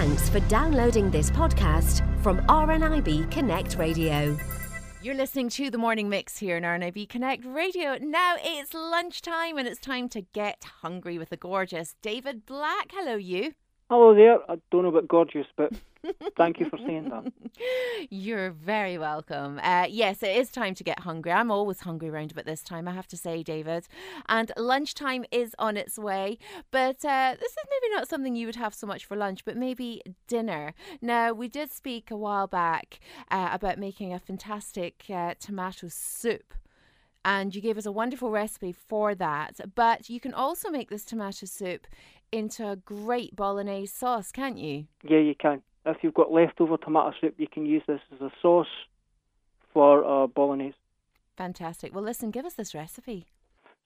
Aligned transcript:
Thanks 0.00 0.30
for 0.30 0.40
downloading 0.48 1.10
this 1.10 1.30
podcast 1.30 2.00
from 2.22 2.38
RNIB 2.46 3.30
Connect 3.30 3.76
Radio. 3.76 4.34
You're 5.02 5.14
listening 5.14 5.50
to 5.50 5.68
the 5.68 5.76
morning 5.76 6.08
mix 6.08 6.38
here 6.38 6.56
in 6.56 6.62
RNIB 6.62 7.06
Connect 7.10 7.44
Radio. 7.44 7.98
Now 8.00 8.36
it's 8.38 8.72
lunchtime 8.72 9.58
and 9.58 9.68
it's 9.68 9.78
time 9.78 10.08
to 10.08 10.22
get 10.22 10.64
hungry 10.80 11.18
with 11.18 11.28
the 11.28 11.36
gorgeous 11.36 11.96
David 12.00 12.46
Black. 12.46 12.92
Hello, 12.94 13.16
you. 13.16 13.52
Hello 13.90 14.14
there. 14.14 14.38
I 14.50 14.56
don't 14.70 14.84
know 14.84 14.88
about 14.88 15.06
gorgeous, 15.06 15.46
but 15.54 15.70
thank 16.36 16.60
you 16.60 16.68
for 16.68 16.78
saying 16.78 17.08
that. 17.10 17.32
You're 18.10 18.50
very 18.50 18.98
welcome. 18.98 19.60
Uh, 19.62 19.86
yes, 19.88 20.22
it 20.22 20.36
is 20.36 20.50
time 20.50 20.74
to 20.74 20.84
get 20.84 21.00
hungry. 21.00 21.32
I'm 21.32 21.50
always 21.50 21.80
hungry 21.80 22.08
around 22.08 22.32
about 22.32 22.46
this 22.46 22.62
time, 22.62 22.88
I 22.88 22.92
have 22.92 23.06
to 23.08 23.16
say, 23.16 23.42
David. 23.42 23.86
And 24.28 24.52
lunchtime 24.56 25.24
is 25.30 25.54
on 25.58 25.76
its 25.76 25.98
way. 25.98 26.38
But 26.70 27.04
uh, 27.04 27.34
this 27.38 27.52
is 27.52 27.58
maybe 27.70 27.94
not 27.94 28.08
something 28.08 28.34
you 28.34 28.46
would 28.46 28.56
have 28.56 28.74
so 28.74 28.86
much 28.86 29.04
for 29.04 29.16
lunch, 29.16 29.44
but 29.44 29.56
maybe 29.56 30.02
dinner. 30.26 30.74
Now, 31.00 31.32
we 31.32 31.48
did 31.48 31.70
speak 31.72 32.10
a 32.10 32.16
while 32.16 32.46
back 32.46 33.00
uh, 33.30 33.50
about 33.52 33.78
making 33.78 34.12
a 34.12 34.18
fantastic 34.18 35.04
uh, 35.08 35.34
tomato 35.38 35.88
soup 35.88 36.54
and 37.24 37.54
you 37.54 37.60
gave 37.60 37.76
us 37.76 37.86
a 37.86 37.92
wonderful 37.92 38.30
recipe 38.30 38.72
for 38.72 39.14
that. 39.14 39.60
But 39.74 40.08
you 40.08 40.20
can 40.20 40.32
also 40.32 40.70
make 40.70 40.88
this 40.88 41.04
tomato 41.04 41.46
soup 41.46 41.86
into 42.32 42.68
a 42.68 42.76
great 42.76 43.36
bolognese 43.36 43.92
sauce, 43.92 44.32
can't 44.32 44.58
you? 44.58 44.86
Yeah, 45.02 45.18
you 45.18 45.34
can. 45.34 45.62
If 45.86 45.98
you've 46.02 46.14
got 46.14 46.30
leftover 46.30 46.76
tomato 46.76 47.12
soup, 47.20 47.34
you 47.38 47.48
can 47.48 47.64
use 47.66 47.82
this 47.86 48.00
as 48.12 48.20
a 48.20 48.30
sauce 48.42 48.66
for 49.72 50.04
uh, 50.04 50.26
bolognese. 50.26 50.76
Fantastic. 51.36 51.94
Well, 51.94 52.04
listen, 52.04 52.30
give 52.30 52.44
us 52.44 52.54
this 52.54 52.74
recipe. 52.74 53.26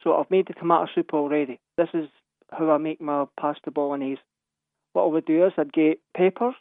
So 0.02 0.16
I've 0.16 0.30
made 0.30 0.48
the 0.48 0.54
tomato 0.54 0.86
soup 0.94 1.14
already. 1.14 1.60
This 1.76 1.88
is 1.94 2.08
how 2.50 2.70
I 2.70 2.78
make 2.78 3.00
my 3.00 3.26
pasta 3.38 3.70
bolognese. 3.70 4.20
What 4.92 5.04
I 5.04 5.06
would 5.06 5.24
do 5.24 5.46
is 5.46 5.52
I'd 5.56 5.72
get 5.72 6.00
peppers, 6.16 6.54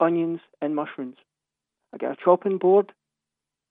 onions, 0.00 0.40
and 0.60 0.74
mushrooms. 0.74 1.16
I 1.92 1.98
get 1.98 2.12
a 2.12 2.16
chopping 2.22 2.58
board, 2.58 2.92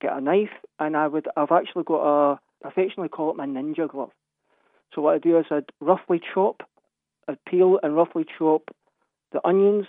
get 0.01 0.13
a 0.13 0.21
knife, 0.21 0.49
and 0.79 0.95
I 0.95 1.07
would 1.07 1.27
I've 1.37 1.51
actually 1.51 1.83
got 1.83 2.33
a 2.33 2.39
affectionately 2.65 3.09
call 3.09 3.31
it 3.31 3.37
my 3.37 3.45
ninja 3.45 3.89
glove. 3.89 4.11
So 4.93 5.01
what 5.01 5.15
I 5.15 5.19
do 5.19 5.37
is 5.37 5.45
I'd 5.51 5.71
roughly 5.79 6.19
chop, 6.33 6.63
I'd 7.27 7.43
peel 7.45 7.79
and 7.81 7.95
roughly 7.95 8.25
chop 8.37 8.63
the 9.31 9.45
onions, 9.47 9.85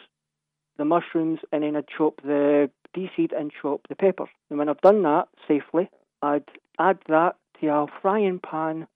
the 0.80 0.84
mushrooms, 0.84 1.38
and 1.52 1.62
then 1.62 1.76
I'd 1.76 1.86
chop 1.86 2.20
the 2.22 2.70
de-seed 2.94 3.32
and 3.32 3.52
chop 3.62 3.82
the 3.88 3.94
peppers. 3.94 4.30
And 4.48 4.58
when 4.58 4.68
I've 4.68 4.80
done 4.80 5.02
that 5.02 5.28
safely, 5.46 5.88
I'd 6.22 6.44
add 6.78 6.98
that 7.08 7.36
to 7.60 7.66
a 7.68 7.86
frying 8.02 8.40
pan 8.40 8.86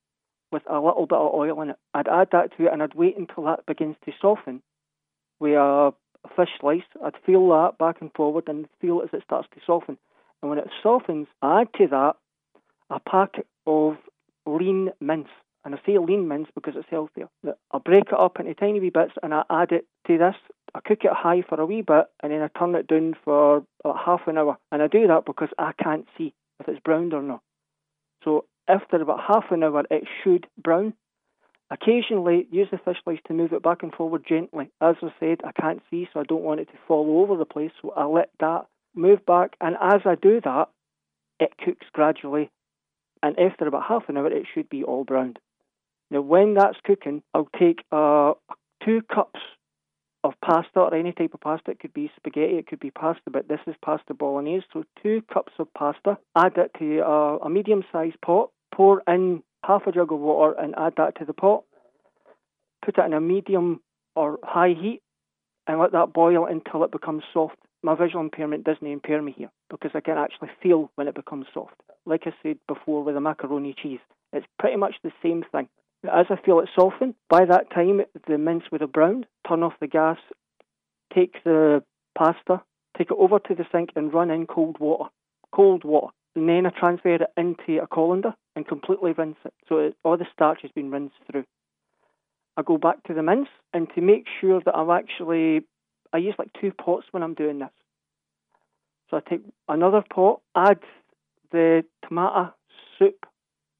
with 0.51 0.63
a 0.69 0.81
little 0.81 1.07
bit 1.07 1.19
of 1.19 1.35
oil 1.35 1.61
in 1.63 1.71
it. 1.71 1.77
I'd 1.93 2.09
add 2.09 2.29
that 2.33 2.57
to 2.57 2.67
it 2.67 2.73
and 2.73 2.83
I'd 2.83 2.95
wait 2.95 3.19
until 3.19 3.45
that 3.45 3.67
begins 3.67 3.97
to 4.05 4.13
soften 4.21 4.63
with 5.41 5.55
a 5.55 5.93
fish 6.37 6.51
slice. 6.61 6.83
I'd 7.05 7.17
feel 7.27 7.49
that 7.51 7.79
back 7.79 8.01
and 8.01 8.11
forward 8.15 8.45
and 8.48 8.67
feel 8.81 9.01
it 9.01 9.11
as 9.13 9.19
it 9.19 9.25
starts 9.25 9.48
to 9.55 9.61
soften. 9.67 9.98
And 10.41 10.51
when 10.51 10.59
it 10.59 10.69
softens, 10.83 11.27
I 11.43 11.63
add 11.63 11.69
to 11.79 11.87
that 11.89 12.17
a 12.91 13.01
packet 13.01 13.47
of 13.67 13.97
lean 14.47 14.91
mince. 15.01 15.29
And 15.65 15.75
I 15.75 15.79
say 15.85 15.98
lean 15.98 16.29
mince 16.29 16.48
because 16.55 16.75
it's 16.77 16.89
healthier. 16.91 17.29
I 17.45 17.79
break 17.79 18.05
it 18.09 18.19
up 18.19 18.39
into 18.39 18.55
tiny 18.55 18.81
wee 18.81 18.91
bits 18.91 19.15
and 19.23 19.35
I 19.35 19.43
add 19.51 19.73
it 19.73 19.87
to 20.07 20.19
this. 20.19 20.37
I 20.75 20.80
cook 20.80 21.00
it 21.03 21.12
high 21.12 21.42
for 21.48 21.61
a 21.61 21.67
wee 21.67 21.83
bit 21.83 22.06
and 22.22 22.33
then 22.33 22.42
I 22.42 22.58
turn 22.58 22.75
it 22.75 22.86
down 22.86 23.14
for 23.25 23.64
about 23.84 24.05
half 24.05 24.20
an 24.27 24.39
hour. 24.39 24.58
And 24.72 24.83
I 24.83 24.86
do 24.86 25.06
that 25.06 25.25
because 25.27 25.48
I 25.58 25.72
can't 25.83 26.06
see 26.17 26.34
if 26.61 26.69
it's 26.69 26.80
browned 26.84 27.14
or 27.14 27.22
not. 27.22 27.41
So 28.25 28.47
after 28.69 28.97
about 28.97 29.20
half 29.27 29.45
an 29.50 29.62
hour, 29.62 29.84
it 29.91 30.05
should 30.22 30.47
brown. 30.62 30.95
Occasionally, 31.70 32.47
use 32.50 32.69
the 32.70 32.78
fish 32.78 32.98
slice 33.05 33.19
to 33.27 33.34
move 33.34 33.52
it 33.52 33.62
back 33.62 33.83
and 33.83 33.92
forward 33.92 34.25
gently. 34.28 34.70
As 34.80 34.97
I 35.02 35.08
said, 35.19 35.39
I 35.45 35.52
can't 35.52 35.83
see, 35.91 36.08
so 36.12 36.20
I 36.20 36.25
don't 36.25 36.42
want 36.42 36.61
it 36.61 36.67
to 36.67 36.78
fall 36.86 37.08
all 37.08 37.22
over 37.22 37.36
the 37.36 37.45
place. 37.45 37.70
So 37.80 37.92
I 37.97 38.05
let 38.05 38.30
that 38.41 38.67
move 38.95 39.25
back, 39.27 39.56
and 39.61 39.77
as 39.80 40.02
I 40.05 40.14
do 40.14 40.41
that, 40.45 40.69
it 41.41 41.52
cooks 41.64 41.86
gradually 41.92 42.50
and 43.25 43.39
after 43.39 43.67
about 43.67 43.84
half 43.89 44.02
an 44.08 44.18
hour, 44.18 44.27
it 44.27 44.46
should 44.52 44.68
be 44.68 44.84
all 44.84 45.02
browned. 45.02 45.39
Now, 46.11 46.20
when 46.20 46.52
that's 46.52 46.77
cooking, 46.84 47.23
I'll 47.33 47.48
take 47.58 47.83
uh, 47.90 48.34
two 48.84 49.01
cups 49.13 49.40
of 50.24 50.35
pasta 50.45 50.80
or 50.80 50.95
any 50.95 51.12
type 51.12 51.35
of 51.35 51.40
pasta. 51.40 51.70
It 51.70 51.79
could 51.79 51.95
be 51.95 52.11
spaghetti, 52.17 52.55
it 52.55 52.67
could 52.67 52.80
be 52.80 52.90
pasta, 52.90 53.30
but 53.30 53.48
this 53.48 53.61
is 53.67 53.74
pasta 53.85 54.14
bolognese. 54.14 54.67
So, 54.73 54.85
two 55.02 55.23
cups 55.33 55.52
of 55.58 55.73
pasta, 55.74 56.18
add 56.35 56.57
it 56.57 56.73
to 56.79 57.02
a 57.02 57.48
medium 57.48 57.85
sized 57.92 58.20
pot, 58.20 58.51
pour 58.74 59.02
in 59.07 59.42
half 59.64 59.86
a 59.86 59.92
jug 59.92 60.13
of 60.13 60.18
water 60.18 60.55
and 60.58 60.74
add 60.77 60.95
that 60.96 61.17
to 61.18 61.24
the 61.24 61.33
pot. 61.33 61.64
Put 62.84 62.98
it 62.98 63.05
in 63.05 63.13
a 63.13 63.20
medium 63.20 63.80
or 64.17 64.39
high 64.42 64.74
heat 64.80 65.02
and 65.67 65.79
let 65.79 65.92
that 65.92 66.13
boil 66.13 66.46
until 66.46 66.84
it 66.84 66.90
becomes 66.90 67.23
soft. 67.33 67.57
My 67.83 67.95
visual 67.95 68.24
impairment 68.24 68.64
doesn't 68.64 68.86
impair 68.86 69.23
me 69.23 69.34
here 69.36 69.51
because 69.70 69.92
I 69.95 70.01
can 70.01 70.18
actually 70.18 70.51
feel 70.63 70.90
when 70.96 71.07
it 71.07 71.14
becomes 71.14 71.46
soft 71.55 71.74
like 72.07 72.23
I 72.27 72.33
said 72.42 72.58
before 72.68 73.02
with 73.02 73.14
the 73.14 73.20
macaroni 73.20 73.74
cheese. 73.80 74.01
It's 74.33 74.46
pretty 74.58 74.77
much 74.77 74.95
the 75.02 75.13
same 75.23 75.45
thing. 75.52 75.68
As 76.13 76.27
I 76.29 76.37
feel 76.37 76.61
it 76.61 76.69
soften, 76.75 77.15
by 77.31 77.45
that 77.47 77.70
time 77.70 78.03
the 78.27 78.39
mince 78.39 78.65
would 78.70 78.83
have 78.83 78.92
browned. 78.92 79.27
Turn 79.48 79.63
off 79.63 79.73
the 79.81 79.87
gas, 79.87 80.19
take 81.15 81.42
the 81.45 81.83
pasta, 82.17 82.63
take 82.97 83.11
it 83.11 83.17
over 83.19 83.39
to 83.39 83.55
the 83.55 83.65
sink 83.73 83.91
and 83.97 84.13
run 84.13 84.31
in 84.31 84.47
cold 84.47 84.79
water. 84.79 85.11
Cold 85.53 85.85
water. 85.85 86.13
And 86.37 86.48
then 86.48 86.67
I 86.67 86.70
transfer 86.70 87.14
it 87.14 87.23
into 87.37 87.83
a 87.83 87.87
colander 87.87 88.35
and 88.57 88.67
completely 88.67 89.13
rinse 89.13 89.37
it. 89.45 89.55
So 89.69 89.79
it, 89.79 89.97
all 90.05 90.17
the 90.17 90.27
starch 90.33 90.61
has 90.63 90.70
been 90.73 90.91
rinsed 90.91 91.14
through. 91.31 91.45
I 92.57 92.63
go 92.63 92.77
back 92.77 93.03
to 93.05 93.14
the 93.14 93.23
mince 93.23 93.48
and 93.73 93.89
to 93.95 94.01
make 94.01 94.27
sure 94.41 94.61
that 94.64 94.77
I've 94.77 94.91
actually, 94.91 95.63
I 96.13 96.19
use 96.19 96.35
like 96.39 96.51
two 96.61 96.73
pots 96.73 97.07
when 97.13 97.23
I'm 97.23 97.35
doing 97.35 97.61
this. 97.61 97.70
So 99.11 99.17
I 99.17 99.20
take 99.29 99.43
another 99.69 100.03
pot, 100.13 100.41
add 100.55 100.81
the 101.51 101.85
tomato 102.07 102.53
soup 102.98 103.27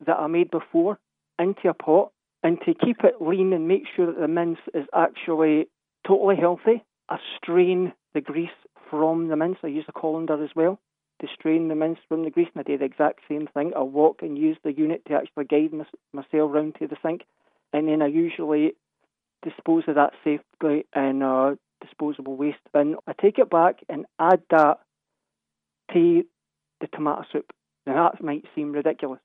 that 0.07 0.17
I 0.17 0.27
made 0.27 0.51
before 0.51 0.99
into 1.39 1.69
a 1.69 1.75
pot 1.75 2.13
and 2.45 2.59
to 2.67 2.75
keep 2.75 3.03
it 3.03 3.15
lean 3.21 3.53
and 3.53 3.67
make 3.67 3.85
sure 3.97 4.07
that 4.07 4.21
the 4.21 4.29
mince 4.29 4.59
is 4.75 4.85
actually 4.95 5.67
totally 6.07 6.37
healthy, 6.37 6.85
I 7.09 7.17
strain 7.39 7.93
the 8.13 8.21
grease 8.21 8.51
from 8.91 9.29
the 9.29 9.37
mince. 9.37 9.59
I 9.65 9.69
use 9.69 9.87
a 9.89 9.93
colander 9.93 10.45
as 10.45 10.51
well 10.55 10.79
to 11.21 11.27
strain 11.33 11.69
the 11.69 11.75
mince 11.75 11.99
from 12.07 12.25
the 12.25 12.31
grease, 12.31 12.49
and 12.55 12.61
I 12.61 12.65
do 12.65 12.77
the 12.77 12.85
exact 12.85 13.21
same 13.29 13.49
thing. 13.55 13.73
I 13.75 13.81
walk 13.81 14.21
and 14.23 14.37
use 14.37 14.59
the 14.63 14.73
unit 14.73 15.03
to 15.07 15.15
actually 15.15 15.47
guide 15.47 15.73
my, 15.73 15.87
myself 16.13 16.53
round 16.53 16.77
to 16.81 16.87
the 16.87 16.97
sink, 17.03 17.23
and 17.73 17.89
then 17.89 18.03
I 18.03 18.07
usually 18.07 18.75
dispose 19.43 19.85
of 19.89 19.95
that 19.95 20.13
safely 20.23 20.87
in 20.95 21.23
a 21.23 21.57
disposable 21.81 22.37
waste 22.37 22.59
bin. 22.73 22.97
I 23.07 23.13
take 23.21 23.39
it 23.39 23.51
back 23.51 23.77
and 23.89 24.07
add 24.19 24.43
that 24.51 24.79
to 25.93 26.25
the 26.81 26.87
tomato 26.89 27.25
soup. 27.33 27.53
Now 27.87 28.11
that 28.11 28.23
might 28.23 28.45
seem 28.55 28.73
ridiculous, 28.73 29.21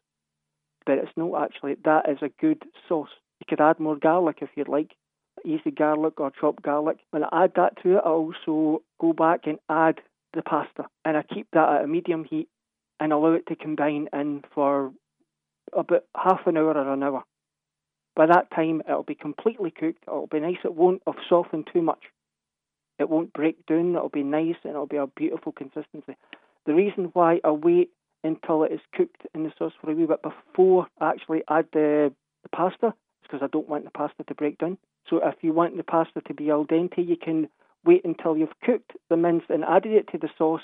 but 0.86 0.98
it's 0.98 1.12
not 1.16 1.44
actually. 1.44 1.76
That 1.86 2.10
is 2.10 2.18
a 2.22 2.30
good 2.42 2.64
sauce. 2.88 3.10
You 3.40 3.46
could 3.48 3.62
add 3.62 3.80
more 3.80 3.96
garlic 3.96 4.38
if 4.42 4.50
you'd 4.56 4.68
like, 4.68 4.92
easy 5.46 5.72
garlic 5.72 6.20
or 6.20 6.32
chopped 6.32 6.64
garlic. 6.64 6.98
When 7.12 7.24
I 7.24 7.46
add 7.46 7.54
that 7.56 7.82
to 7.84 7.98
it, 7.98 8.02
I 8.06 8.10
also 8.10 8.82
go 9.00 9.14
back 9.14 9.42
and 9.46 9.60
add 9.70 10.02
the 10.34 10.42
pasta, 10.42 10.86
and 11.06 11.18
I 11.18 11.24
keep 11.24 11.48
that 11.54 11.70
at 11.70 11.84
a 11.84 11.88
medium 11.88 12.24
heat 12.24 12.50
and 13.00 13.14
allow 13.14 13.34
it 13.34 13.48
to 13.48 13.56
combine 13.56 14.10
in 14.14 14.44
for 14.54 14.92
about 15.74 16.04
half 16.16 16.42
an 16.46 16.58
hour 16.58 16.74
or 16.74 16.94
an 16.94 17.04
hour. 17.04 17.24
By 18.16 18.26
that 18.26 18.52
time, 18.52 18.82
it'll 18.88 19.04
be 19.04 19.16
completely 19.16 19.72
cooked. 19.72 20.04
It'll 20.06 20.28
be 20.28 20.40
nice. 20.42 20.58
It 20.66 20.74
won't 20.74 21.02
have 21.08 21.16
softened 21.30 21.70
too 21.72 21.82
much. 21.82 22.04
It 23.00 23.10
won't 23.10 23.32
break 23.32 23.66
down. 23.66 23.96
It'll 23.96 24.10
be 24.10 24.24
nice 24.24 24.56
and 24.64 24.72
it'll 24.72 24.88
be 24.88 24.98
a 24.98 25.08
beautiful 25.08 25.54
consistency. 25.54 26.18
The 26.66 26.74
reason 26.74 27.12
why 27.14 27.40
I 27.44 27.52
wait 27.52 27.92
until 28.24 28.64
it 28.64 28.72
is 28.72 28.82
cooked 28.96 29.22
in 29.34 29.44
the 29.44 29.54
sauce 29.58 29.74
for 29.82 29.92
a 29.92 29.96
wee 29.96 30.06
bit 30.06 30.22
before 30.22 30.88
I 31.00 31.12
actually 31.12 31.44
add 31.50 31.68
the, 31.74 32.14
the 32.44 32.50
pasta. 32.50 32.94
Because 33.22 33.44
I 33.44 33.48
don't 33.48 33.70
want 33.70 33.84
the 33.84 33.92
pasta 33.92 34.24
to 34.24 34.34
break 34.34 34.58
down. 34.58 34.78
So 35.08 35.18
if 35.24 35.36
you 35.42 35.54
want 35.54 35.78
the 35.78 35.84
pasta 35.84 36.22
to 36.22 36.34
be 36.34 36.50
al 36.50 36.66
dente, 36.66 36.98
you 36.98 37.16
can 37.16 37.48
wait 37.86 38.04
until 38.04 38.36
you've 38.36 38.60
cooked 38.64 38.94
the 39.10 39.18
mince 39.18 39.44
and 39.50 39.64
added 39.64 39.92
it 39.92 40.08
to 40.12 40.18
the 40.18 40.30
sauce 40.38 40.64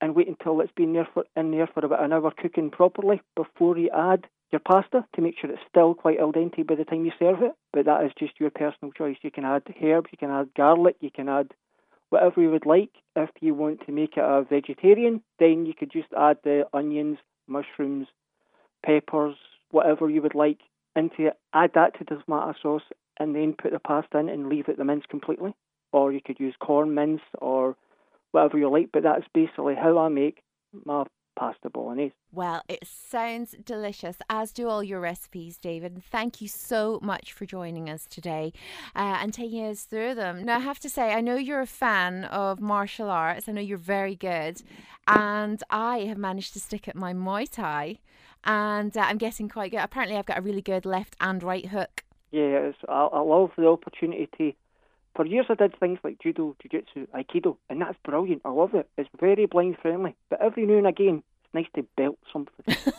and 0.00 0.14
wait 0.14 0.28
until 0.28 0.60
it's 0.60 0.72
been 0.76 0.92
there 0.92 1.08
for, 1.12 1.24
in 1.36 1.50
there 1.50 1.66
for 1.66 1.84
about 1.84 2.02
an 2.02 2.12
hour 2.12 2.32
cooking 2.36 2.70
properly 2.70 3.20
before 3.36 3.76
you 3.76 3.90
add 3.94 4.26
your 4.50 4.60
pasta 4.60 5.04
to 5.14 5.20
make 5.20 5.34
sure 5.38 5.50
it's 5.50 5.60
still 5.68 5.94
quite 5.94 6.18
al 6.18 6.32
dente 6.32 6.66
by 6.66 6.74
the 6.74 6.84
time 6.84 7.04
you 7.04 7.12
serve 7.18 7.42
it. 7.42 7.52
But 7.72 7.84
that 7.86 8.04
is 8.04 8.12
just 8.18 8.40
your 8.40 8.50
personal 8.50 8.92
choice. 8.92 9.16
You 9.22 9.30
can 9.30 9.44
add 9.44 9.62
herbs, 9.82 10.08
you 10.10 10.18
can 10.18 10.30
add 10.30 10.54
garlic, 10.56 10.96
you 11.00 11.10
can 11.10 11.28
add 11.28 11.52
whatever 12.10 12.40
you 12.40 12.50
would 12.50 12.66
like. 12.66 12.90
If 13.16 13.30
you 13.40 13.54
want 13.54 13.86
to 13.86 13.92
make 13.92 14.16
it 14.16 14.24
a 14.24 14.44
vegetarian, 14.48 15.22
then 15.38 15.66
you 15.66 15.74
could 15.74 15.90
just 15.90 16.08
add 16.16 16.38
the 16.44 16.64
onions, 16.72 17.18
mushrooms, 17.48 18.06
peppers, 18.84 19.36
whatever 19.70 20.10
you 20.10 20.22
would 20.22 20.34
like 20.34 20.58
into 20.94 21.28
it. 21.28 21.38
Add 21.54 21.72
that 21.74 21.98
to 21.98 22.04
the 22.04 22.22
tomato 22.22 22.54
sauce 22.60 22.82
and 23.18 23.34
then 23.34 23.54
put 23.60 23.72
the 23.72 23.78
pasta 23.78 24.18
in 24.18 24.28
and 24.28 24.48
leave 24.48 24.68
it 24.68 24.76
the 24.76 24.84
mince 24.84 25.04
completely. 25.08 25.54
Or 25.92 26.12
you 26.12 26.20
could 26.24 26.38
use 26.38 26.54
Quorn 26.60 26.94
mince 26.94 27.22
or 27.38 27.76
whatever 28.32 28.58
you 28.58 28.70
like, 28.70 28.90
but 28.92 29.02
that's 29.02 29.26
basically 29.34 29.74
how 29.74 29.98
I 29.98 30.08
make 30.08 30.42
my 30.84 31.04
pasta 31.36 31.70
bolognese. 31.70 32.14
Well, 32.32 32.62
it 32.68 32.86
sounds 32.86 33.54
delicious, 33.64 34.16
as 34.28 34.52
do 34.52 34.68
all 34.68 34.84
your 34.84 35.00
recipes, 35.00 35.58
David. 35.58 35.92
And 35.92 36.04
thank 36.04 36.40
you 36.40 36.48
so 36.48 37.00
much 37.02 37.32
for 37.32 37.46
joining 37.46 37.90
us 37.90 38.06
today 38.06 38.52
uh, 38.94 39.18
and 39.20 39.34
taking 39.34 39.66
us 39.66 39.82
through 39.82 40.14
them. 40.14 40.44
Now, 40.44 40.56
I 40.56 40.60
have 40.60 40.78
to 40.80 40.90
say, 40.90 41.12
I 41.12 41.20
know 41.20 41.36
you're 41.36 41.60
a 41.60 41.66
fan 41.66 42.24
of 42.24 42.60
martial 42.60 43.10
arts. 43.10 43.48
I 43.48 43.52
know 43.52 43.60
you're 43.60 43.78
very 43.78 44.14
good. 44.14 44.62
And 45.06 45.62
I 45.70 46.00
have 46.00 46.18
managed 46.18 46.52
to 46.52 46.60
stick 46.60 46.86
at 46.86 46.94
my 46.94 47.12
Muay 47.12 47.50
Thai. 47.50 47.98
And 48.44 48.96
uh, 48.96 49.00
I'm 49.00 49.18
getting 49.18 49.48
quite 49.48 49.70
good. 49.70 49.80
Apparently, 49.80 50.16
I've 50.16 50.26
got 50.26 50.38
a 50.38 50.42
really 50.42 50.62
good 50.62 50.86
left 50.86 51.16
and 51.20 51.42
right 51.42 51.66
hook. 51.66 52.04
Yes, 52.30 52.74
I, 52.88 53.08
I 53.12 53.20
love 53.20 53.50
the 53.58 53.66
opportunity 53.66 54.28
to 54.38 54.52
for 55.20 55.26
years 55.26 55.44
I 55.50 55.54
did 55.54 55.78
things 55.78 55.98
like 56.02 56.18
judo, 56.18 56.56
jiu-jitsu, 56.62 57.06
aikido, 57.08 57.58
and 57.68 57.82
that's 57.82 57.98
brilliant. 58.04 58.40
I 58.42 58.48
love 58.48 58.72
it. 58.72 58.88
It's 58.96 59.10
very 59.20 59.44
blind 59.44 59.76
friendly. 59.82 60.16
But 60.30 60.40
every 60.40 60.64
now 60.64 60.78
and 60.78 60.86
again, 60.86 61.22
it's 61.44 61.52
nice 61.52 61.66
to 61.74 61.86
belt 61.94 62.18
something. 62.32 62.54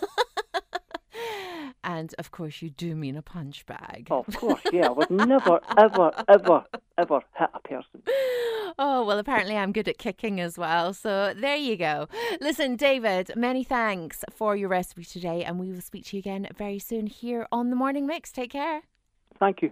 and 1.83 2.13
of 2.19 2.29
course, 2.29 2.61
you 2.61 2.69
do 2.69 2.95
mean 2.95 3.17
a 3.17 3.23
punch 3.23 3.65
bag. 3.65 4.09
Oh, 4.11 4.23
of 4.27 4.35
course, 4.37 4.61
yeah. 4.71 4.85
I 4.85 4.91
would 4.91 5.09
never, 5.09 5.61
ever, 5.79 6.11
ever, 6.27 6.63
ever 6.95 7.21
hit 7.39 7.49
a 7.55 7.59
person. 7.59 8.03
Oh, 8.77 9.03
well, 9.03 9.17
apparently 9.17 9.57
I'm 9.57 9.71
good 9.71 9.87
at 9.87 9.97
kicking 9.97 10.39
as 10.39 10.59
well. 10.59 10.93
So 10.93 11.33
there 11.35 11.55
you 11.55 11.75
go. 11.75 12.07
Listen, 12.39 12.75
David, 12.75 13.31
many 13.35 13.63
thanks 13.63 14.23
for 14.29 14.55
your 14.55 14.69
recipe 14.69 15.05
today, 15.05 15.43
and 15.43 15.59
we 15.59 15.71
will 15.71 15.81
speak 15.81 16.05
to 16.05 16.17
you 16.17 16.19
again 16.19 16.47
very 16.55 16.77
soon 16.77 17.07
here 17.07 17.47
on 17.51 17.71
the 17.71 17.75
Morning 17.75 18.05
Mix. 18.05 18.31
Take 18.31 18.51
care. 18.51 18.83
Thank 19.39 19.63
you. 19.63 19.71